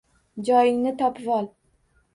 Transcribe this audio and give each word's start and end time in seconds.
Joyingni 0.47 0.95
topivol! 1.05 1.51